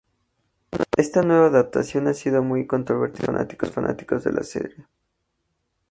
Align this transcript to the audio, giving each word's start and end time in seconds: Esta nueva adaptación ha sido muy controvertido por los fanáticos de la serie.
Esta 0.97 1.21
nueva 1.21 1.45
adaptación 1.45 2.07
ha 2.07 2.15
sido 2.15 2.41
muy 2.41 2.65
controvertido 2.65 3.27
por 3.35 3.59
los 3.61 3.71
fanáticos 3.71 4.23
de 4.23 4.33
la 4.33 4.41
serie. 4.41 4.87